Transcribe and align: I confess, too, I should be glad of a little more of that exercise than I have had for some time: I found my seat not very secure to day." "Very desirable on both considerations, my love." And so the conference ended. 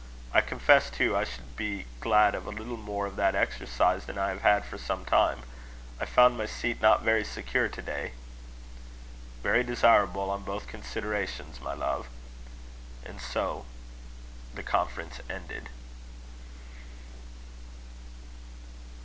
I 0.33 0.41
confess, 0.41 0.89
too, 0.89 1.15
I 1.15 1.25
should 1.25 1.55
be 1.55 1.85
glad 1.99 2.33
of 2.33 2.47
a 2.47 2.49
little 2.49 2.75
more 2.75 3.05
of 3.05 3.17
that 3.17 3.35
exercise 3.35 4.05
than 4.07 4.17
I 4.17 4.29
have 4.29 4.41
had 4.41 4.65
for 4.65 4.79
some 4.79 5.05
time: 5.05 5.41
I 5.99 6.05
found 6.07 6.35
my 6.35 6.47
seat 6.47 6.81
not 6.81 7.03
very 7.03 7.23
secure 7.23 7.67
to 7.67 7.81
day." 7.83 8.13
"Very 9.43 9.61
desirable 9.63 10.31
on 10.31 10.41
both 10.43 10.65
considerations, 10.65 11.61
my 11.61 11.75
love." 11.75 12.07
And 13.05 13.21
so 13.21 13.67
the 14.55 14.63
conference 14.63 15.19
ended. 15.29 15.69